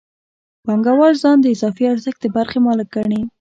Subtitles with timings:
[0.65, 3.21] پانګوال ځان د اضافي ارزښت د برخې مالک ګڼي